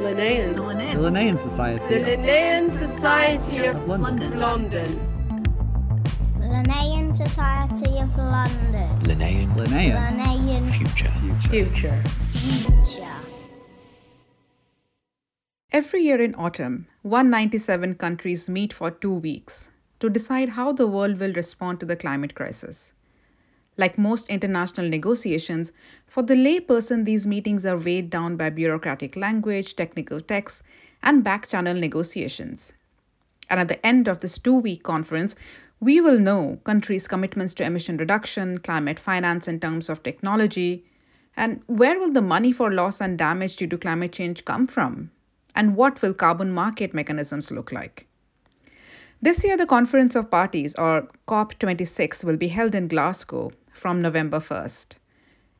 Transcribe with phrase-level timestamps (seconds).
[0.00, 0.52] Linnaean.
[0.52, 1.02] The The Linnaean.
[1.02, 4.38] Linnaean Society The Linnaean Society of, of London.
[4.38, 4.90] London.
[6.38, 9.02] Linnaean Society of London.
[9.04, 11.10] Linnaean Linnaean Linnaean Future.
[11.20, 11.50] Future.
[11.50, 12.02] Future.
[12.30, 13.12] Future.
[15.72, 19.70] Every year in autumn, 197 countries meet for two weeks
[20.00, 22.92] to decide how the world will respond to the climate crisis.
[23.76, 25.72] Like most international negotiations,
[26.06, 30.62] for the layperson, these meetings are weighed down by bureaucratic language, technical texts,
[31.02, 32.72] and back channel negotiations.
[33.50, 35.34] And at the end of this two week conference,
[35.78, 40.86] we will know countries' commitments to emission reduction, climate finance in terms of technology,
[41.36, 45.10] and where will the money for loss and damage due to climate change come from?
[45.54, 48.06] And what will carbon market mechanisms look like?
[49.20, 54.38] This year, the Conference of Parties, or COP26, will be held in Glasgow from November
[54.38, 54.96] 1st.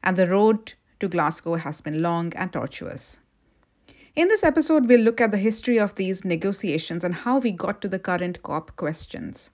[0.02, 3.18] And the road to Glasgow has been long and tortuous.
[4.14, 7.82] In this episode, we'll look at the history of these negotiations and how we got
[7.82, 9.50] to the current COP questions.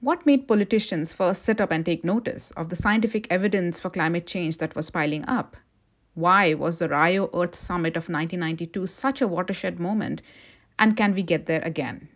[0.00, 4.26] What made politicians first sit up and take notice of the scientific evidence for climate
[4.26, 5.56] change that was piling up?
[6.14, 10.22] Why was the Rio Earth Summit of 1992 such a watershed moment?
[10.78, 12.08] And can we get there again?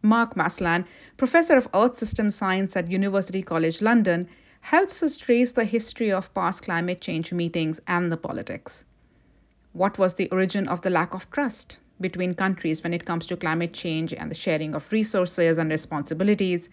[0.00, 0.86] Mark Maslin,
[1.16, 4.28] professor of Earth System Science at University College London,
[4.60, 8.84] helps us trace the history of past climate change meetings and the politics.
[9.72, 13.36] What was the origin of the lack of trust between countries when it comes to
[13.36, 16.68] climate change and the sharing of resources and responsibilities?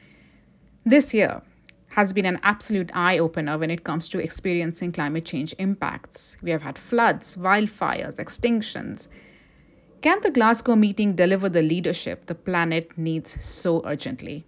[0.86, 1.42] This year
[1.90, 6.36] has been an absolute eye opener when it comes to experiencing climate change impacts.
[6.42, 9.08] We have had floods, wildfires, extinctions.
[10.02, 14.46] Can the Glasgow meeting deliver the leadership the planet needs so urgently?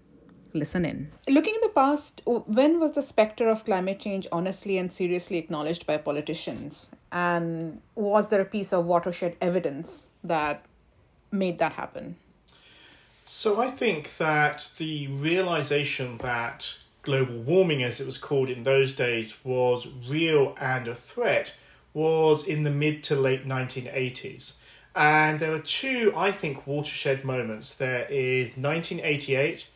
[0.57, 1.11] Listen in.
[1.27, 5.85] Looking in the past, when was the specter of climate change honestly and seriously acknowledged
[5.85, 6.89] by politicians?
[7.11, 10.65] And was there a piece of watershed evidence that
[11.31, 12.15] made that happen?
[13.23, 16.73] So I think that the realization that
[17.03, 21.53] global warming, as it was called in those days, was real and a threat
[21.93, 24.53] was in the mid to late 1980s.
[24.95, 27.75] And there are two, I think, watershed moments.
[27.75, 29.67] There is 1988,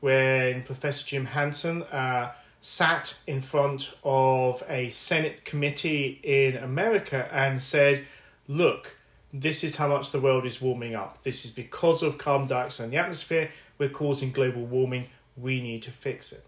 [0.00, 7.60] when Professor Jim Hansen uh, sat in front of a Senate committee in America and
[7.60, 8.04] said,
[8.48, 8.96] Look,
[9.32, 11.22] this is how much the world is warming up.
[11.22, 13.50] This is because of carbon dioxide in the atmosphere.
[13.78, 15.06] We're causing global warming.
[15.36, 16.44] We need to fix it.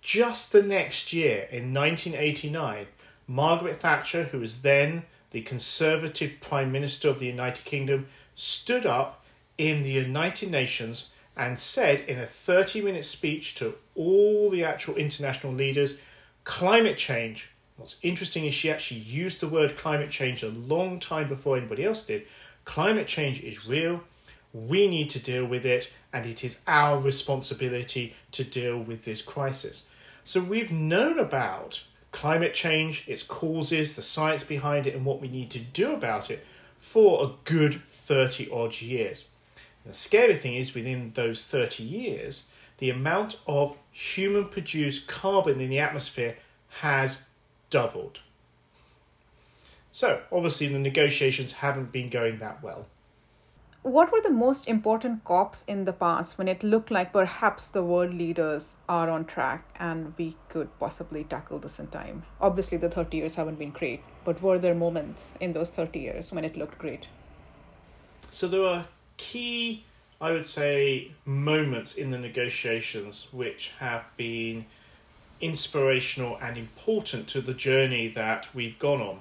[0.00, 2.86] Just the next year, in 1989,
[3.26, 9.24] Margaret Thatcher, who was then the Conservative Prime Minister of the United Kingdom, stood up
[9.58, 14.96] in the United Nations and said in a 30 minute speech to all the actual
[14.96, 15.98] international leaders
[16.44, 17.48] climate change.
[17.78, 21.82] What's interesting is she actually used the word climate change a long time before anybody
[21.82, 22.26] else did.
[22.66, 24.02] Climate change is real.
[24.52, 29.22] We need to deal with it, and it is our responsibility to deal with this
[29.22, 29.86] crisis.
[30.24, 35.28] So, we've known about climate change, its causes, the science behind it, and what we
[35.28, 36.44] need to do about it
[36.78, 39.28] for a good 30 odd years.
[39.84, 42.48] The scary thing is, within those 30 years,
[42.78, 46.36] the amount of human produced carbon in the atmosphere
[46.80, 47.22] has
[47.70, 48.20] doubled.
[49.92, 52.86] So, obviously, the negotiations haven't been going that well.
[53.82, 57.82] What were the most important COPs in the past when it looked like perhaps the
[57.82, 62.24] world leaders are on track and we could possibly tackle this in time?
[62.42, 66.30] Obviously, the 30 years haven't been great, but were there moments in those 30 years
[66.30, 67.06] when it looked great?
[68.30, 68.84] So, there are
[69.20, 69.84] key,
[70.18, 74.64] I would say, moments in the negotiations which have been
[75.42, 79.20] inspirational and important to the journey that we've gone on.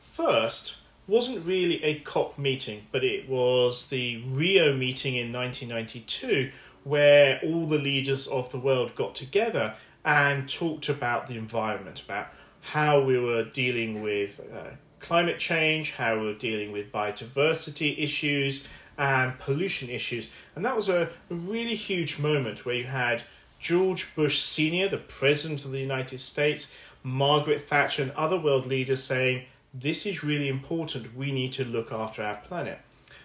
[0.00, 6.50] First, wasn't really a COP meeting, but it was the Rio meeting in 1992
[6.82, 9.74] where all the leaders of the world got together
[10.04, 12.26] and talked about the environment, about
[12.60, 18.66] how we were dealing with uh, climate change, how we were dealing with biodiversity issues
[18.98, 20.28] and pollution issues.
[20.56, 23.22] And that was a really huge moment where you had
[23.60, 26.72] George Bush Sr., the President of the United States,
[27.02, 31.16] Margaret Thatcher, and other world leaders saying, This is really important.
[31.16, 32.80] We need to look after our planet.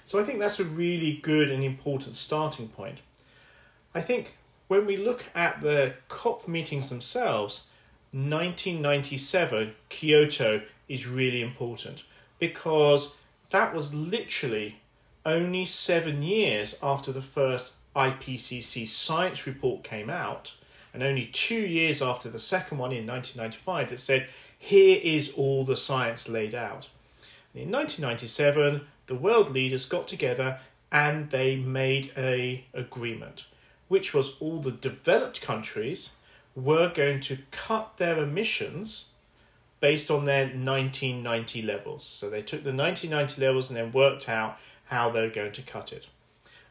[0.06, 3.00] So I think that's a really good and important starting point.
[3.96, 4.36] I think
[4.68, 7.68] when we look at the COP meetings themselves,
[8.12, 12.04] 1997 Kyoto is really important
[12.38, 13.18] because
[13.50, 14.83] that was literally
[15.26, 20.54] only seven years after the first IPCC science report came out,
[20.94, 24.28] and only two years after the second one in 1995 that said,
[24.58, 26.90] here is all the science laid out.
[27.54, 30.60] And in 1997, the world leaders got together
[30.92, 33.46] and they made a agreement,
[33.88, 36.12] which was all the developed countries
[36.56, 39.06] were going to cut their emissions
[39.80, 42.06] based on their 1990 levels.
[42.06, 44.58] So they took the 1990 levels and then worked out
[44.94, 46.08] how they were going to cut it.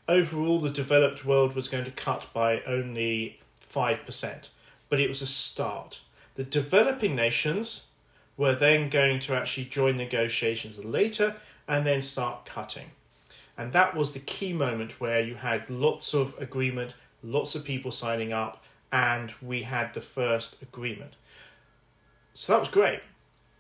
[0.09, 3.41] Overall, the developed world was going to cut by only
[3.73, 4.49] 5%,
[4.89, 6.01] but it was a start.
[6.35, 7.89] The developing nations
[8.37, 11.35] were then going to actually join negotiations later
[11.67, 12.93] and then start cutting.
[13.59, 17.91] And that was the key moment where you had lots of agreement, lots of people
[17.91, 21.15] signing up, and we had the first agreement.
[22.35, 23.01] So that was great.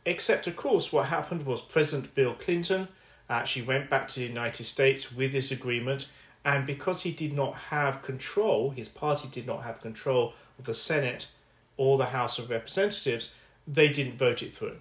[0.06, 2.88] Except, of course, what happened was President Bill Clinton
[3.32, 6.08] actually went back to the United States with this agreement,
[6.44, 10.74] and because he did not have control, his party did not have control of the
[10.74, 11.28] Senate
[11.76, 13.34] or the House of Representatives,
[13.66, 14.78] they didn't vote it through.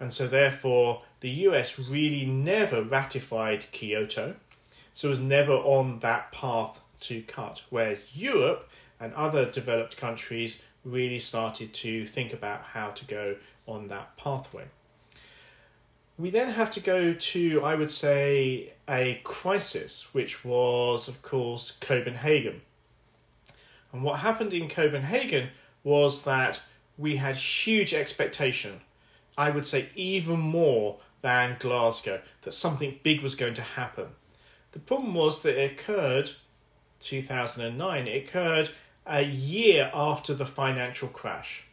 [0.00, 4.36] And so, therefore, the US really never ratified Kyoto,
[4.92, 7.62] so it was never on that path to cut.
[7.70, 8.68] Whereas Europe
[8.98, 13.36] and other developed countries really started to think about how to go
[13.66, 14.64] on that pathway.
[16.18, 21.72] We then have to go to, I would say, a crisis, which was, of course,
[21.80, 22.62] Copenhagen.
[23.92, 25.50] And what happened in Copenhagen
[25.84, 26.60] was that
[26.96, 28.80] we had huge expectation.
[29.36, 34.06] I would say even more than Glasgow, that something big was going to happen.
[34.72, 36.30] The problem was that it occurred
[37.00, 38.06] 2009.
[38.06, 38.70] It occurred
[39.06, 41.64] a year after the financial crash.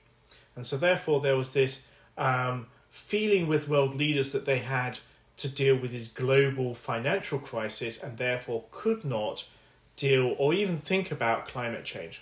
[0.55, 1.87] And so, therefore, there was this
[2.17, 4.99] um, feeling with world leaders that they had
[5.35, 9.47] to deal with this global financial crisis and therefore could not
[9.95, 12.21] deal or even think about climate change.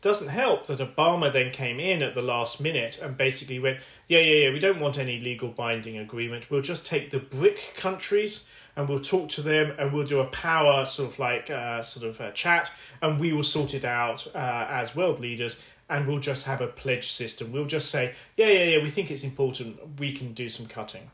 [0.00, 3.78] Doesn't help that Obama then came in at the last minute and basically went,
[4.08, 6.50] Yeah, yeah, yeah, we don't want any legal binding agreement.
[6.50, 10.26] We'll just take the BRIC countries and we'll talk to them and we'll do a
[10.26, 14.26] power sort of like uh, sort of a chat and we will sort it out
[14.34, 17.52] uh, as world leaders and we'll just have a pledge system.
[17.52, 21.10] We'll just say, yeah, yeah, yeah, we think it's important, we can do some cutting.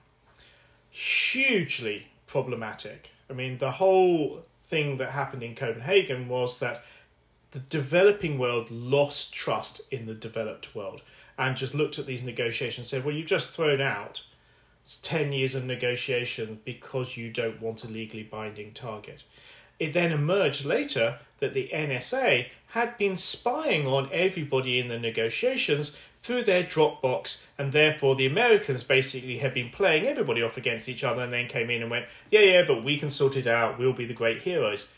[0.91, 3.11] Hugely problematic.
[3.31, 6.85] I mean, the whole thing that happened in Copenhagen was that
[7.53, 11.03] the developing world lost trust in the developed world
[11.39, 14.25] and just looked at these negotiations and said, well, you've just thrown out
[15.03, 19.25] 10 years of negotiation because you don't want a legally binding target.
[19.79, 25.97] It then emerged later that the NSA had been spying on everybody in the negotiations
[26.17, 31.05] through their Dropbox, and therefore the Americans basically had been playing everybody off against each
[31.05, 33.79] other and then came in and went, Yeah, yeah, but we can sort it out,
[33.79, 34.91] we'll be the great heroes.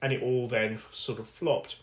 [0.00, 1.76] And it all then sort of flopped.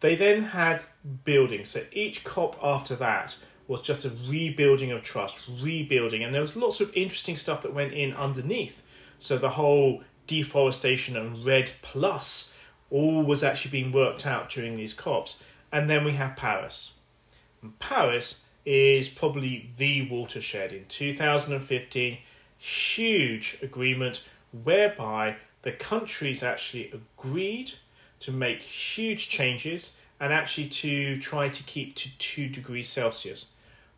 [0.00, 0.84] They then had
[1.24, 3.36] buildings, so each COP after that
[3.66, 7.72] was just a rebuilding of trust, rebuilding, and there was lots of interesting stuff that
[7.72, 8.82] went in underneath.
[9.18, 12.53] So the whole deforestation and REDD plus
[12.90, 15.42] all was actually being worked out during these COPs.
[15.72, 16.94] And then we have Paris.
[17.62, 22.18] And Paris is probably the watershed in 2015,
[22.58, 24.22] huge agreement
[24.62, 27.72] whereby the countries actually agreed
[28.20, 33.46] to make huge changes and actually to try to keep to 2 degrees Celsius.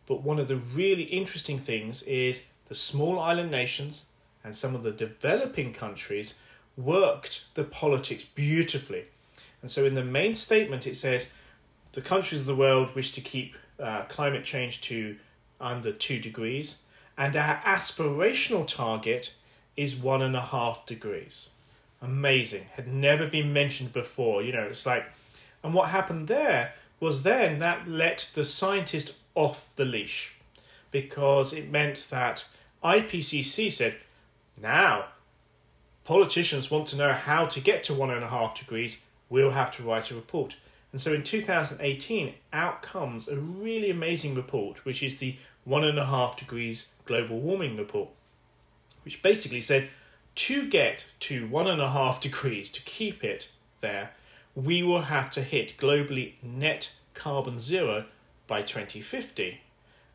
[0.05, 4.05] But one of the really interesting things is the small island nations
[4.43, 6.33] and some of the developing countries
[6.77, 9.05] worked the politics beautifully.
[9.61, 11.29] And so in the main statement, it says
[11.93, 15.17] the countries of the world wish to keep uh, climate change to
[15.59, 16.83] under two degrees,
[17.17, 19.33] and our aspirational target
[19.75, 21.49] is one and a half degrees.
[22.01, 22.65] Amazing.
[22.73, 24.43] Had never been mentioned before.
[24.43, 25.05] You know, it's like,
[25.63, 30.35] and what happened there was then that let the scientist off the leash
[30.91, 32.45] because it meant that
[32.83, 33.97] IPCC said,
[34.61, 35.05] now
[36.07, 39.69] politicians want to know how to get to one and a half degrees, we'll have
[39.69, 40.55] to write a report.
[40.93, 45.35] And so in 2018, out comes a really amazing report, which is the
[45.65, 48.07] one and a half degrees global warming report,
[49.03, 49.89] which basically said
[50.35, 53.49] to get to one and a half degrees, to keep it
[53.81, 54.11] there,
[54.55, 58.05] we will have to hit globally net carbon zero
[58.47, 59.59] by 2050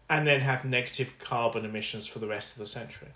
[0.09, 3.09] and then have negative carbon emissions for the rest of the century.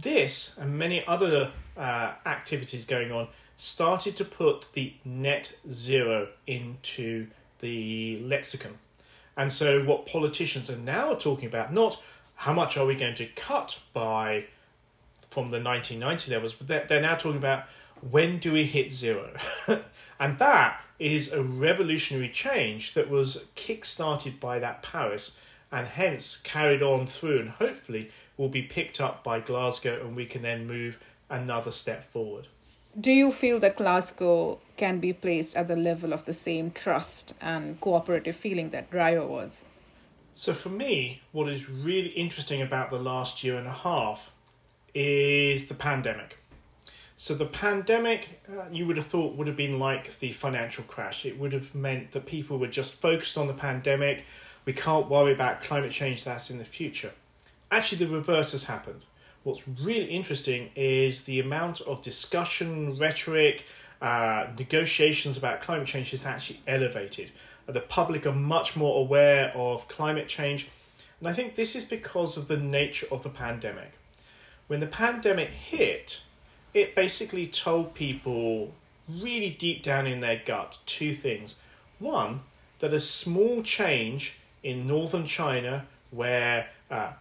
[0.00, 7.28] This and many other uh, activities going on started to put the net zero into
[7.60, 8.78] the lexicon.
[9.36, 12.00] And so, what politicians are now talking about, not
[12.36, 14.46] how much are we going to cut by
[15.30, 17.64] from the 1990 levels, but they're, they're now talking about
[18.10, 19.30] when do we hit zero?
[20.20, 25.38] and that is a revolutionary change that was kick started by that Paris
[25.70, 30.26] and hence carried on through and hopefully will be picked up by Glasgow and we
[30.26, 30.98] can then move
[31.30, 32.46] another step forward.
[32.98, 37.34] Do you feel that Glasgow can be placed at the level of the same trust
[37.40, 39.64] and cooperative feeling that Rio was?
[40.32, 44.30] So, for me, what is really interesting about the last year and a half
[44.94, 46.38] is the pandemic.
[47.18, 51.24] So, the pandemic, uh, you would have thought, would have been like the financial crash.
[51.24, 54.24] It would have meant that people were just focused on the pandemic.
[54.64, 57.12] We can't worry about climate change that's in the future.
[57.70, 59.02] Actually, the reverse has happened.
[59.42, 63.64] What's really interesting is the amount of discussion, rhetoric,
[64.00, 67.30] uh, negotiations about climate change is actually elevated.
[67.66, 70.68] The public are much more aware of climate change,
[71.20, 73.92] and I think this is because of the nature of the pandemic.
[74.68, 76.20] When the pandemic hit,
[76.74, 78.74] it basically told people
[79.08, 81.56] really deep down in their gut two things.
[81.98, 82.40] One,
[82.80, 87.12] that a small change in northern China, where uh,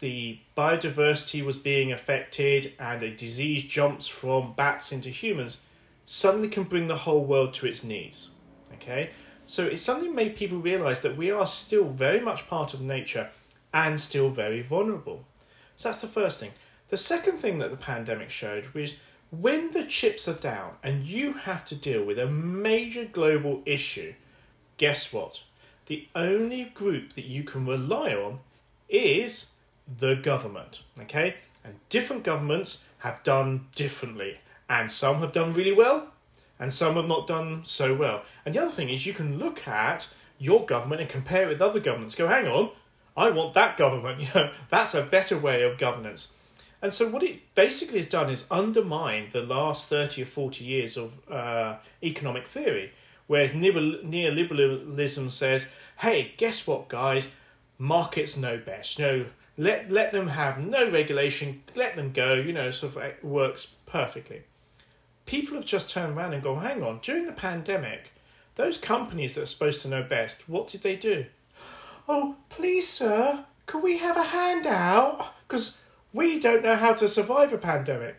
[0.00, 5.58] the biodiversity was being affected and a disease jumps from bats into humans,
[6.04, 8.28] suddenly can bring the whole world to its knees.
[8.74, 9.10] Okay?
[9.46, 13.30] So it suddenly made people realize that we are still very much part of nature
[13.72, 15.24] and still very vulnerable.
[15.76, 16.52] So that's the first thing.
[16.88, 18.96] The second thing that the pandemic showed was
[19.30, 24.14] when the chips are down and you have to deal with a major global issue,
[24.76, 25.42] guess what?
[25.86, 28.40] The only group that you can rely on
[28.88, 29.52] is
[29.98, 30.80] the government.
[31.00, 31.36] Okay?
[31.64, 34.38] And different governments have done differently.
[34.68, 36.08] And some have done really well,
[36.58, 38.22] and some have not done so well.
[38.44, 41.62] And the other thing is, you can look at your government and compare it with
[41.62, 42.14] other governments.
[42.14, 42.70] Go, hang on,
[43.16, 44.20] I want that government.
[44.20, 46.32] You know, that's a better way of governance.
[46.82, 50.96] And so, what it basically has done is undermined the last 30 or 40 years
[50.96, 52.92] of uh, economic theory,
[53.26, 57.32] whereas neoliberalism says, hey, guess what, guys?
[57.78, 58.98] Markets know best.
[58.98, 63.24] You know, let, let them have no regulation, let them go, you know, sort of
[63.24, 64.42] works perfectly.
[65.24, 68.12] People have just turned around and gone, hang on, during the pandemic,
[68.56, 71.26] those companies that are supposed to know best, what did they do?
[72.08, 75.34] Oh, please, sir, can we have a handout?
[75.46, 75.82] Because
[76.12, 78.16] we don't know how to survive a pandemic.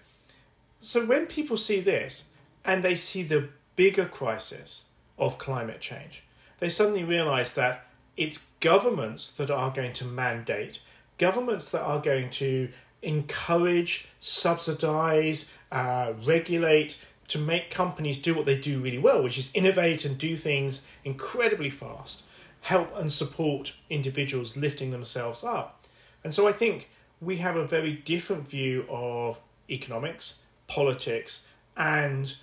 [0.82, 2.25] So when people see this
[2.65, 4.84] and they see the bigger crisis
[5.17, 6.24] of climate change,
[6.60, 10.79] they suddenly realize that it's governments that are going to mandate,
[11.18, 12.70] governments that are going to
[13.02, 16.98] encourage, subsidize, uh, regulate
[17.28, 20.86] to make companies do what they do really well, which is innovate and do things
[21.04, 22.24] incredibly fast,
[22.62, 25.84] help and support individuals lifting themselves up.
[26.24, 26.90] And so I think
[27.22, 32.36] we have a very different view of economics, politics, and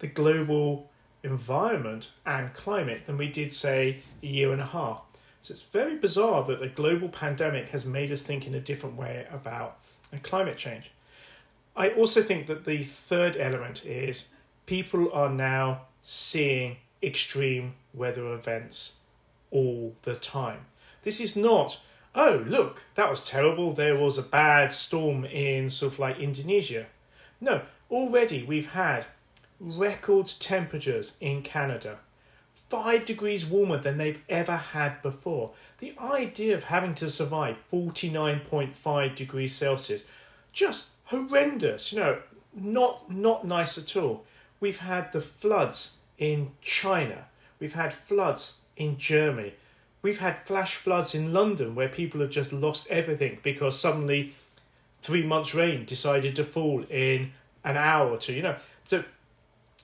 [0.00, 0.90] the global
[1.22, 5.02] environment and climate than we did, say, a year and a half.
[5.48, 8.96] So it's very bizarre that a global pandemic has made us think in a different
[8.96, 9.78] way about
[10.22, 10.90] climate change.
[11.74, 14.28] I also think that the third element is
[14.66, 18.98] people are now seeing extreme weather events
[19.50, 20.66] all the time.
[21.02, 21.80] This is not
[22.14, 23.72] oh, look, that was terrible.
[23.72, 26.88] There was a bad storm in sort of like Indonesia.
[27.40, 29.06] No, already we've had
[29.58, 32.00] record temperatures in Canada,
[32.68, 35.52] five degrees warmer than they've ever had before.
[35.78, 40.04] The idea of having to survive 49.5 degrees Celsius,
[40.52, 42.18] just horrendous, you know,
[42.54, 44.24] not, not nice at all.
[44.60, 47.26] We've had the floods in China,
[47.58, 49.54] we've had floods in Germany.
[50.00, 54.32] We've had flash floods in London where people have just lost everything because suddenly
[55.02, 57.32] three months' rain decided to fall in
[57.64, 58.32] an hour or two.
[58.32, 59.04] You know, so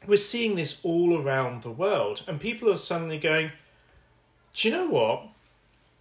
[0.07, 3.53] we're seeing this all around the world, and people are suddenly going,
[4.55, 5.29] "Do you know what?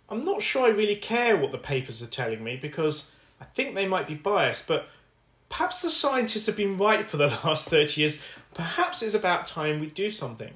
[0.09, 3.75] I'm not sure I really care what the papers are telling me because I think
[3.75, 4.87] they might be biased, but."
[5.49, 8.19] Perhaps the scientists have been right for the last 30 years.
[8.55, 10.51] Perhaps it's about time we do something.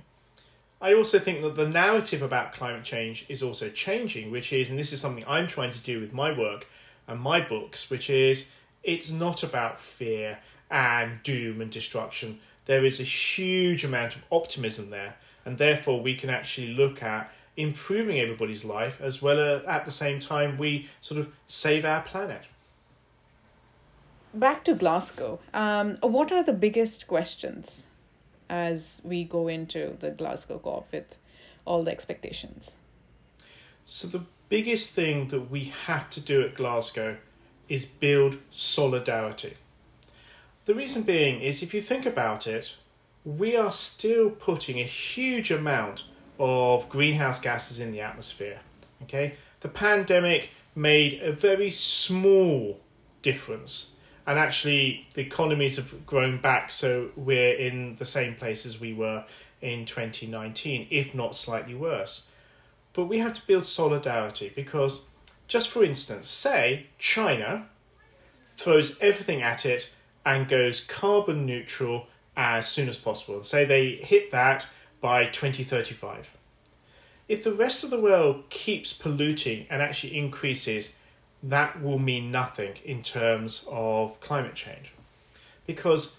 [0.79, 4.77] I also think that the narrative about climate change is also changing, which is, and
[4.77, 6.67] this is something I'm trying to do with my work
[7.07, 8.51] and my books, which is
[8.83, 10.39] it's not about fear
[10.69, 12.39] and doom and destruction.
[12.67, 17.31] There is a huge amount of optimism there, and therefore we can actually look at
[17.55, 22.01] improving everybody's life as well as at the same time we sort of save our
[22.01, 22.43] planet.
[24.33, 25.39] Back to Glasgow.
[25.53, 27.87] Um, what are the biggest questions
[28.49, 31.17] as we go into the Glasgow COP with
[31.65, 32.75] all the expectations?
[33.85, 37.17] So, the biggest thing that we have to do at Glasgow
[37.69, 39.55] is build solidarity.
[40.67, 42.75] The reason being is if you think about it,
[43.23, 46.03] we are still putting a huge amount
[46.37, 48.59] of greenhouse gases in the atmosphere.
[49.03, 49.35] Okay?
[49.61, 52.81] The pandemic made a very small
[53.21, 53.91] difference.
[54.27, 58.93] And actually, the economies have grown back, so we're in the same place as we
[58.93, 59.23] were
[59.61, 62.27] in 2019, if not slightly worse.
[62.91, 65.03] But we have to build solidarity because,
[65.47, 67.69] just for instance, say China
[68.47, 69.91] throws everything at it
[70.27, 72.05] and goes carbon neutral
[72.35, 74.67] as soon as possible, and say they hit that
[74.99, 76.37] by 2035.
[77.29, 80.91] If the rest of the world keeps polluting and actually increases,
[81.41, 84.91] that will mean nothing in terms of climate change.
[85.65, 86.17] Because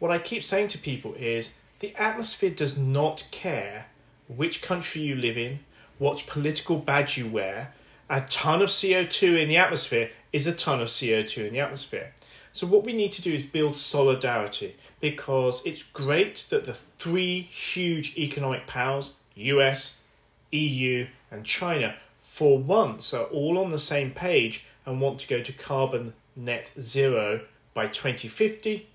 [0.00, 3.86] what I keep saying to people is the atmosphere does not care
[4.28, 5.60] which country you live in,
[5.98, 7.72] what political badge you wear.
[8.10, 12.12] A ton of CO2 in the atmosphere is a ton of CO2 in the atmosphere.
[12.56, 17.42] So, what we need to do is build solidarity because it's great that the three
[17.42, 20.04] huge economic powers, US,
[20.52, 25.42] EU, and China, for once are all on the same page and want to go
[25.42, 27.42] to carbon net zero
[27.74, 28.88] by 2050.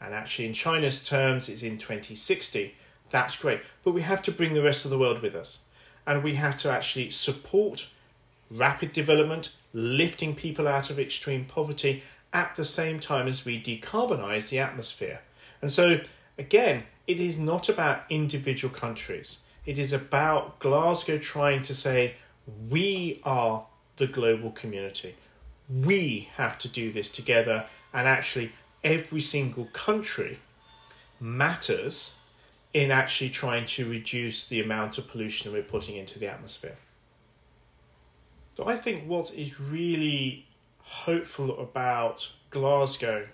[0.00, 2.74] And actually, in China's terms, it's in 2060.
[3.10, 3.60] That's great.
[3.84, 5.58] But we have to bring the rest of the world with us.
[6.06, 7.90] And we have to actually support
[8.50, 12.02] rapid development, lifting people out of extreme poverty
[12.32, 15.20] at the same time as we decarbonize the atmosphere.
[15.60, 16.00] And so,
[16.38, 19.38] again, it is not about individual countries.
[19.66, 22.16] It is about Glasgow trying to say,
[22.68, 25.14] we are the global community.
[25.68, 30.38] We have to do this together, and actually, every single country
[31.20, 32.14] matters
[32.74, 36.76] in actually trying to reduce the amount of pollution we're putting into the atmosphere.
[38.56, 40.46] So, I think what is really
[40.92, 43.26] hopeful about Glasgow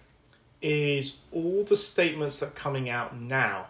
[0.63, 3.67] is all the statements that are coming out now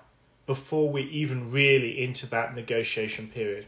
[0.46, 3.66] before we even really into that negotiation period.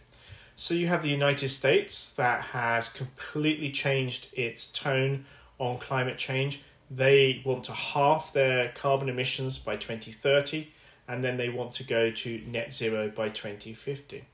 [0.57, 5.25] So you have the United States that has completely changed its tone
[5.59, 6.61] on climate change.
[6.91, 10.68] They want to halve their carbon emissions by 2030
[11.09, 14.25] and then they want to go to net zero by 2050.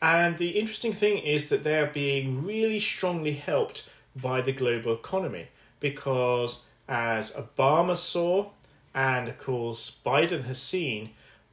[0.00, 4.94] And the interesting thing is that they are being really strongly helped by the global
[4.94, 5.48] economy
[5.80, 8.50] because, as Obama saw,
[8.94, 11.10] and of course Biden has seen,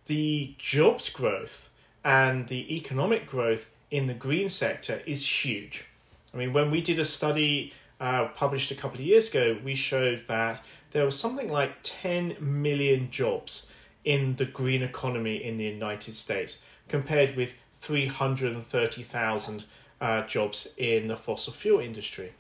[0.07, 1.69] the jobs growth
[2.03, 5.85] and the economic growth in the green sector is huge.
[6.33, 9.75] I mean, when we did a study uh, published a couple of years ago, we
[9.75, 13.71] showed that there was something like 10 million jobs
[14.05, 19.65] in the green economy in the United States, compared with 330,000
[20.01, 22.33] uh, jobs in the fossil fuel industry.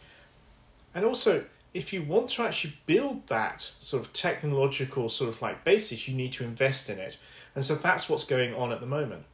[0.93, 5.63] And also, if you want to actually build that sort of technological sort of like
[5.63, 7.17] basis, you need to invest in it.
[7.55, 9.25] And so that's what's going on at the moment.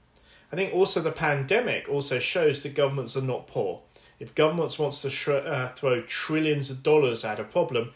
[0.52, 3.82] I think also the pandemic also shows that governments are not poor.
[4.20, 7.94] If governments wants to sh- uh, throw trillions of dollars at a problem,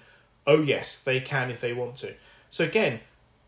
[0.48, 2.13] oh yes, they can if they want to.
[2.50, 3.02] So again,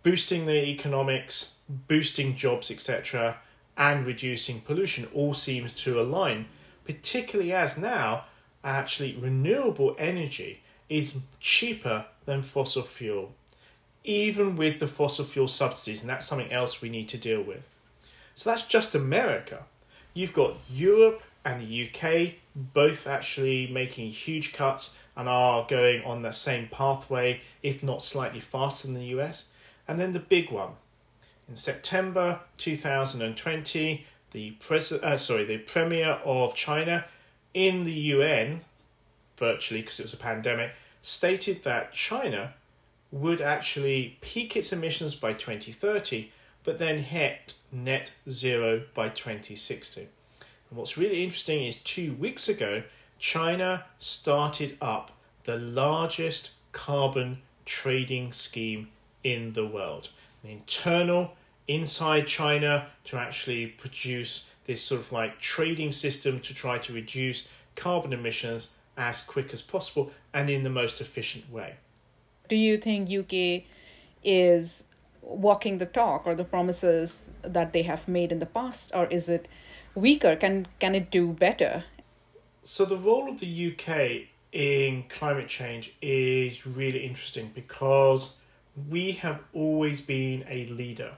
[0.03, 3.37] boosting the economics, boosting jobs, etc.,
[3.77, 6.45] and reducing pollution all seems to align,
[6.85, 8.25] particularly as now
[8.63, 13.33] actually renewable energy is cheaper than fossil fuel
[14.03, 17.67] even with the fossil fuel subsidies, and that's something else we need to deal with.
[18.35, 19.65] So that's just America.
[20.13, 26.21] You've got Europe and the UK both actually making huge cuts and are going on
[26.21, 29.45] the same pathway, if not slightly faster than the US.
[29.87, 30.73] And then the big one.
[31.47, 37.05] In September 2020, the pres- uh, sorry, the premier of China
[37.53, 38.61] in the UN,
[39.37, 42.53] virtually because it was a pandemic, stated that China
[43.11, 46.29] would actually peak its emissions by 2030,
[46.63, 50.01] but then hit net zero by 2060.
[50.01, 52.83] And what's really interesting is two weeks ago,
[53.19, 55.11] China started up
[55.43, 58.89] the largest carbon trading scheme
[59.23, 60.09] in the world.
[60.43, 61.33] An internal
[61.67, 67.47] inside China to actually produce this sort of like trading system to try to reduce
[67.75, 71.75] carbon emissions as quick as possible and in the most efficient way
[72.51, 73.63] do you think UK
[74.23, 74.83] is
[75.21, 79.29] walking the talk or the promises that they have made in the past, or is
[79.29, 79.47] it
[79.95, 80.35] weaker?
[80.35, 81.85] Can can it do better?
[82.63, 88.37] So the role of the UK in climate change is really interesting because
[88.89, 91.13] we have always been a leader.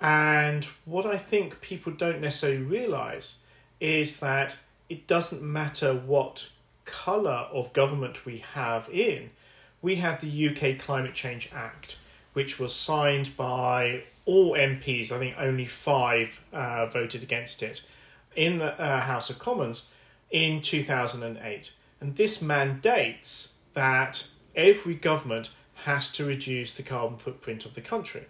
[0.00, 3.38] And what I think people don't necessarily realize
[3.80, 4.56] is that
[4.88, 6.48] it doesn't matter what
[6.84, 9.30] color of government we have in,
[9.82, 11.96] we had the UK Climate Change Act,
[12.32, 15.12] which was signed by all MPs.
[15.12, 17.82] I think only five uh, voted against it
[18.34, 19.90] in the uh, House of Commons
[20.30, 21.72] in 2008.
[22.00, 25.50] And this mandates that every government
[25.84, 28.26] has to reduce the carbon footprint of the country.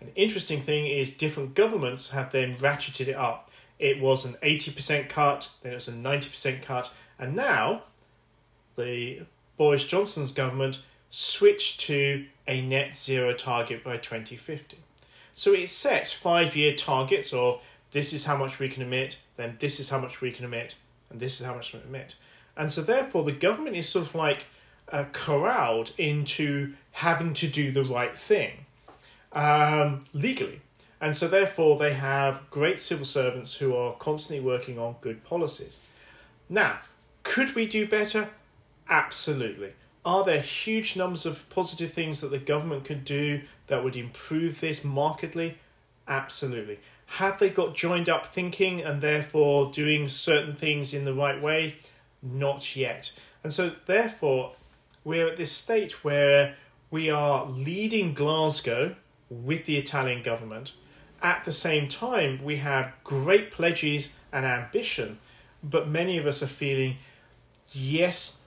[0.00, 3.50] An interesting thing is different governments have then ratcheted it up.
[3.78, 7.82] It was an 80% cut, then it was a 90% cut, and now
[8.76, 9.22] the
[9.56, 10.80] Boris Johnson's government
[11.10, 14.78] switched to a net zero target by 2050.
[15.34, 19.56] So it sets five year targets of this is how much we can emit, then
[19.58, 20.76] this is how much we can emit,
[21.10, 22.14] and this is how much we can emit.
[22.56, 24.46] And so therefore the government is sort of like
[24.90, 28.66] uh, corralled into having to do the right thing
[29.32, 30.60] um, legally.
[31.00, 35.90] And so, therefore, they have great civil servants who are constantly working on good policies.
[36.48, 36.78] Now,
[37.22, 38.30] could we do better?
[38.88, 39.74] Absolutely.
[40.04, 44.60] Are there huge numbers of positive things that the government could do that would improve
[44.60, 45.58] this markedly?
[46.08, 46.80] Absolutely.
[47.06, 51.76] Have they got joined up thinking and therefore doing certain things in the right way?
[52.22, 53.12] Not yet.
[53.44, 54.52] And so, therefore,
[55.04, 56.56] we're at this state where
[56.90, 58.96] we are leading Glasgow
[59.30, 60.72] with the Italian government.
[61.22, 65.18] At the same time, we have great pledges and ambition,
[65.62, 66.96] but many of us are feeling,
[67.72, 68.40] yes,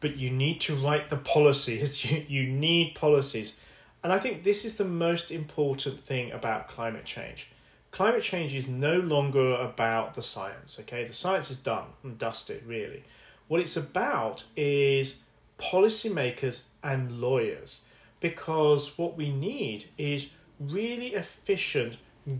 [0.00, 2.04] but you need to write the policies.
[2.10, 3.56] You, you need policies.
[4.02, 7.50] And I think this is the most important thing about climate change.
[7.90, 11.04] Climate change is no longer about the science, okay?
[11.04, 13.04] The science is done and dusted, really.
[13.48, 15.22] What it's about is
[15.58, 17.80] policymakers and lawyers
[18.20, 21.96] because what we need is really efficient,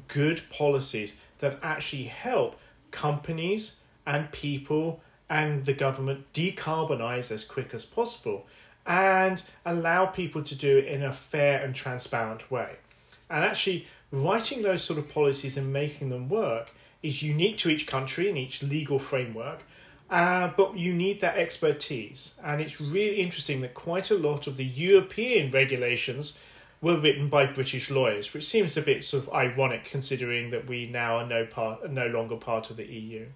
[0.09, 2.59] good policies that actually help
[2.91, 8.47] companies and people and the government decarbonize as quick as possible
[8.87, 12.77] and allow people to do it in a fair and transparent way.
[13.29, 16.71] And actually, writing those sort of policies and making them work
[17.03, 19.65] is unique to each country and each legal framework.
[20.09, 22.35] Uh, but you need that expertise.
[22.43, 26.39] And it's really interesting that quite a lot of the European regulations
[26.81, 30.87] were written by British lawyers, which seems a bit sort of ironic considering that we
[30.87, 33.27] now are no part no longer part of the EU.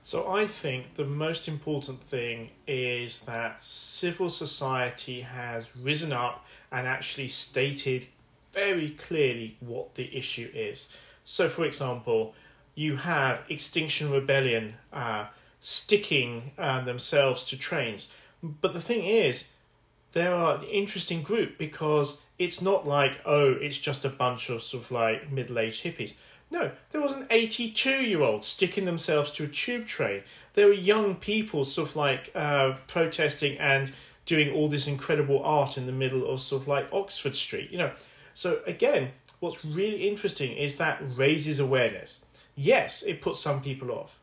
[0.00, 6.86] So I think the most important thing is that civil society has risen up and
[6.86, 8.06] actually stated
[8.52, 10.88] very clearly what the issue is.
[11.24, 12.34] So, for example,
[12.74, 15.26] you have Extinction Rebellion uh,
[15.66, 18.12] sticking uh, themselves to trains.
[18.42, 19.48] But the thing is,
[20.12, 24.62] they are an interesting group because it's not like, oh, it's just a bunch of
[24.62, 26.14] sort of like middle aged hippies.
[26.50, 30.22] No, there was an 82 year old sticking themselves to a tube train.
[30.52, 33.90] There were young people sort of like uh, protesting and
[34.26, 37.78] doing all this incredible art in the middle of sort of like Oxford Street, you
[37.78, 37.92] know.
[38.34, 42.18] So again, what's really interesting is that raises awareness.
[42.54, 44.18] Yes, it puts some people off.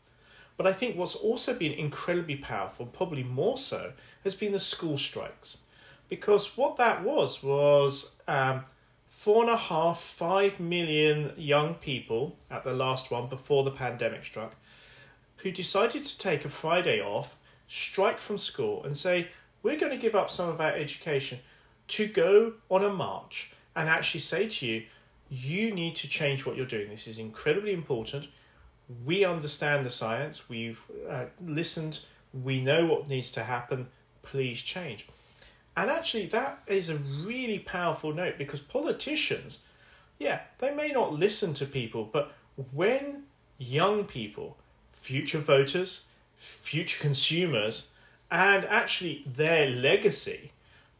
[0.61, 3.93] But I think what's also been incredibly powerful, probably more so,
[4.23, 5.57] has been the school strikes.
[6.07, 8.65] Because what that was, was um,
[9.09, 14.23] four and a half, five million young people at the last one before the pandemic
[14.23, 14.53] struck
[15.37, 17.35] who decided to take a Friday off,
[17.67, 19.29] strike from school, and say,
[19.63, 21.39] We're going to give up some of our education
[21.87, 24.83] to go on a march and actually say to you,
[25.27, 26.87] You need to change what you're doing.
[26.87, 28.27] This is incredibly important
[29.05, 31.99] we understand the science, we've uh, listened,
[32.33, 33.87] we know what needs to happen,
[34.23, 35.07] please change.
[35.75, 39.59] And actually, that is a really powerful note because politicians,
[40.19, 42.31] yeah, they may not listen to people, but
[42.73, 43.23] when
[43.57, 44.57] young people,
[44.91, 46.01] future voters,
[46.35, 47.87] future consumers,
[48.29, 50.51] and actually their legacy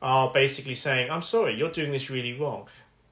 [0.02, 2.68] are basically saying, I'm sorry, you're doing this really wrong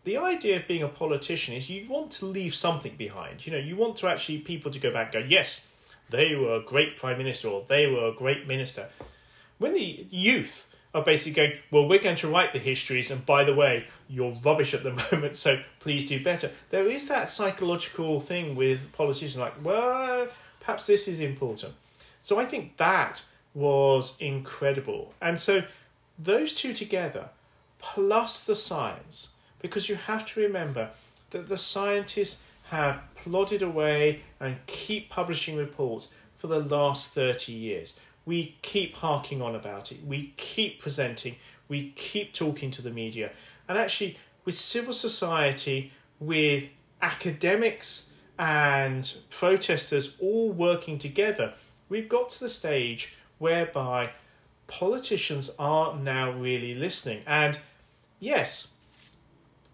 [0.09, 3.45] the idea of being a politician is you want to leave something behind.
[3.45, 5.67] You know, you want to actually people to go back and go, yes,
[6.09, 8.89] they were a great prime minister or they were a great minister.
[9.59, 13.43] When the youth are basically going, well, we're going to write the histories, and by
[13.43, 16.49] the way, you're rubbish at the moment, so please do better.
[16.71, 20.27] There is that psychological thing with politicians, like, well,
[20.59, 21.73] perhaps this is important.
[22.23, 23.21] So I think that
[23.53, 25.13] was incredible.
[25.21, 25.65] And so
[26.17, 27.29] those two together,
[27.77, 30.89] plus the science, because you have to remember
[31.31, 37.95] that the scientists have plodded away and keep publishing reports for the last 30 years.
[38.25, 41.35] We keep harking on about it, we keep presenting,
[41.67, 43.31] we keep talking to the media.
[43.67, 46.65] And actually, with civil society, with
[47.01, 51.53] academics and protesters all working together,
[51.89, 54.11] we've got to the stage whereby
[54.67, 57.23] politicians are now really listening.
[57.25, 57.57] And
[58.19, 58.73] yes,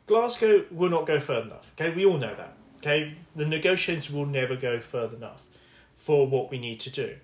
[0.08, 1.72] Glasgow will not go further enough.
[1.74, 2.56] Okay, we all know that.
[2.78, 5.44] Okay, the negotiations will never go further enough
[5.96, 7.15] for what we need to do.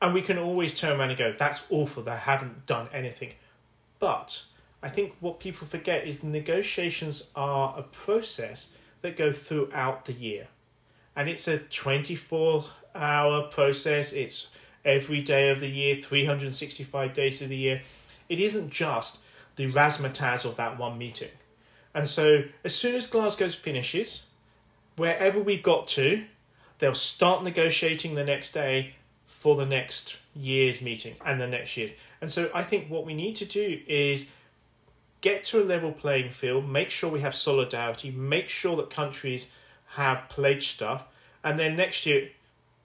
[0.00, 3.32] And we can always turn around and go, that's awful, they haven't done anything.
[3.98, 4.42] But
[4.82, 10.12] I think what people forget is the negotiations are a process that go throughout the
[10.12, 10.48] year.
[11.14, 14.48] And it's a 24 hour process, it's
[14.84, 17.82] every day of the year, 365 days of the year.
[18.28, 19.22] It isn't just
[19.56, 21.30] the razzmatazz of that one meeting.
[21.94, 24.24] And so, as soon as Glasgow finishes,
[24.96, 26.24] wherever we got to,
[26.78, 28.94] they'll start negotiating the next day
[29.26, 31.90] for the next year's meeting and the next year.
[32.20, 34.30] And so, I think what we need to do is
[35.20, 39.50] get to a level playing field, make sure we have solidarity, make sure that countries
[39.86, 41.06] have pledged stuff,
[41.44, 42.30] and then next year,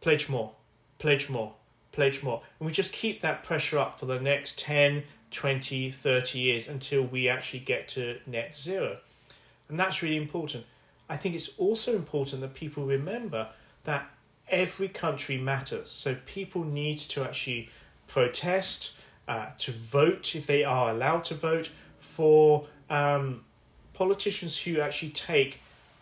[0.02, 0.52] pledge more,
[1.00, 1.54] pledge more,
[1.92, 2.42] pledge more.
[2.60, 7.04] And we just keep that pressure up for the next 10, 20, 30 years until
[7.04, 8.98] we actually get to net zero.
[9.70, 10.66] And that's really important.
[11.10, 13.50] I think it's also important that people remember
[13.84, 14.10] that
[14.50, 15.90] every country matters.
[15.90, 17.70] So people need to actually
[18.08, 18.96] protest,
[19.28, 23.44] uh, to vote if they are allowed to vote, for um,
[23.94, 25.62] politicians who actually take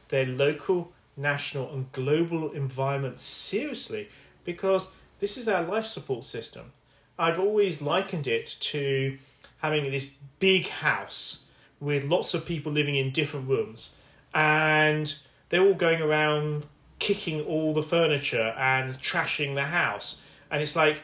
[0.10, 4.10] their local, national, and global environment seriously
[4.44, 6.72] because this is our life support system.
[7.18, 9.18] I've always likened it to
[9.60, 10.08] having this
[10.40, 11.48] big house
[11.80, 13.96] with lots of people living in different rooms
[14.34, 15.16] and
[15.50, 16.66] they're all going around
[17.00, 20.24] kicking all the furniture and trashing the house.
[20.52, 21.02] And it's like,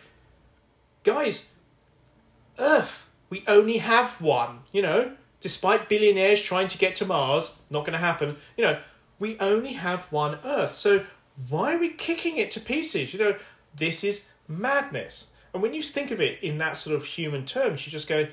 [1.03, 1.51] guys,
[2.59, 7.81] Earth, we only have one, you know, despite billionaires trying to get to Mars, not
[7.81, 8.79] going to happen, you know,
[9.17, 10.71] we only have one Earth.
[10.71, 11.05] So
[11.49, 13.13] why are we kicking it to pieces?
[13.13, 13.35] You know,
[13.75, 15.31] this is madness.
[15.53, 18.27] And when you think of it in that sort of human terms, you just go,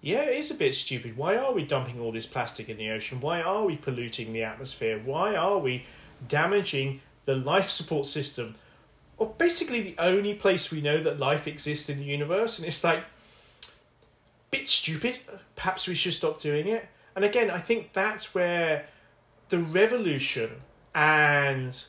[0.00, 1.16] yeah, it is a bit stupid.
[1.16, 3.20] Why are we dumping all this plastic in the ocean?
[3.20, 5.00] Why are we polluting the atmosphere?
[5.02, 5.84] Why are we
[6.28, 8.56] damaging the life support system?
[9.16, 12.58] Or basically the only place we know that life exists in the universe.
[12.58, 13.04] And it's like,
[14.50, 15.18] bit stupid.
[15.56, 16.86] Perhaps we should stop doing it.
[17.14, 18.86] And again, I think that's where
[19.48, 20.50] the revolution
[20.94, 21.84] and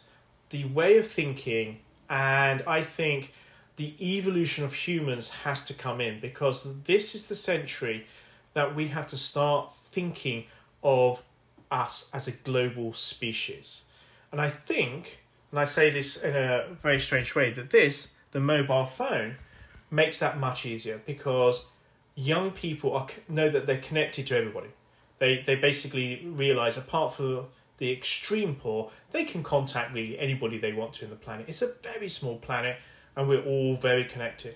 [0.50, 3.34] the way of thinking, and I think
[3.76, 8.06] the evolution of humans has to come in because this is the century
[8.54, 10.46] that we have to start thinking
[10.84, 11.24] of
[11.72, 13.82] us as a global species.
[14.32, 15.20] And I think,
[15.52, 19.36] and I say this in a very strange way, that this, the mobile phone,
[19.90, 21.68] makes that much easier because
[22.16, 24.70] young people are, know that they're connected to everybody.
[25.20, 27.46] They, they basically realize, apart from
[27.78, 31.46] the extreme poor, they can contact really anybody they want to in the planet.
[31.48, 32.78] It's a very small planet
[33.16, 34.56] and we're all very connected.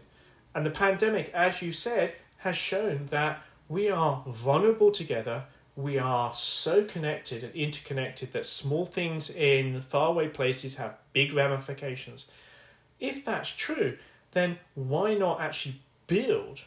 [0.55, 5.43] And the pandemic, as you said, has shown that we are vulnerable together.
[5.75, 12.25] We are so connected and interconnected that small things in faraway places have big ramifications.
[12.99, 13.97] If that's true,
[14.31, 16.61] then why not actually build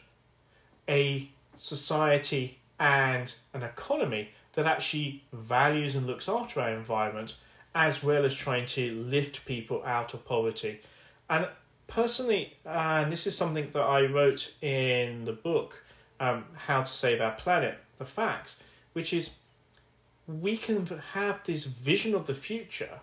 [0.87, 7.35] a society and an economy that actually values and looks after our environment
[7.73, 10.79] as well as trying to lift people out of poverty?
[11.29, 11.47] And
[11.91, 15.83] personally, uh, and this is something that I wrote in the book,
[16.19, 18.57] um, How to Save Our Planet, the facts,
[18.93, 19.31] which is
[20.27, 22.99] we can have this vision of the future,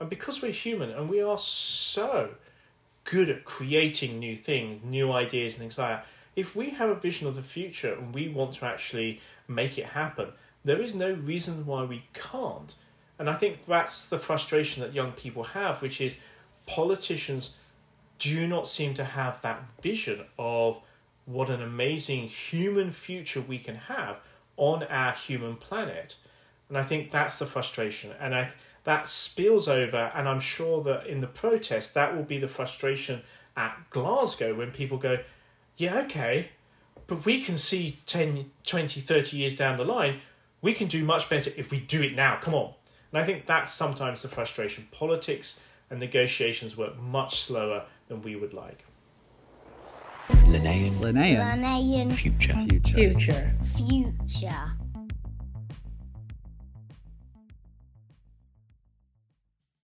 [0.00, 2.30] and because we're human and we are so
[3.04, 6.94] good at creating new things, new ideas, and things like that, if we have a
[6.94, 10.28] vision of the future and we want to actually make it happen,
[10.64, 12.74] there is no reason why we can't.
[13.18, 16.16] And I think that's the frustration that young people have, which is
[16.66, 17.50] politicians
[18.22, 20.80] do not seem to have that vision of
[21.26, 24.18] what an amazing human future we can have
[24.56, 26.16] on our human planet.
[26.68, 28.12] And I think that's the frustration.
[28.20, 28.50] And I,
[28.84, 33.22] that spills over, and I'm sure that in the protest, that will be the frustration
[33.56, 35.18] at Glasgow when people go,
[35.76, 36.50] yeah, okay,
[37.08, 40.20] but we can see 10, 20, 30 years down the line,
[40.60, 42.38] we can do much better if we do it now.
[42.40, 42.72] Come on.
[43.10, 44.86] And I think that's sometimes the frustration.
[44.92, 48.84] Politics and negotiations work much slower than we would like.
[50.46, 51.38] Linnaean Linnaean.
[51.38, 52.54] Linnaean future.
[52.68, 52.94] Future.
[52.94, 53.54] Future.
[53.76, 54.72] future.